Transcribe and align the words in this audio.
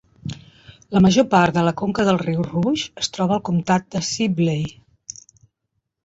La 0.95 1.01
major 1.05 1.25
part 1.33 1.57
de 1.57 1.65
la 1.67 1.73
conca 1.81 2.05
del 2.07 2.17
riu 2.21 2.41
Rush 2.47 2.85
es 3.01 3.11
troba 3.17 3.35
al 3.37 3.43
comtat 3.49 3.85
de 3.97 4.01
Sibley. 4.09 4.65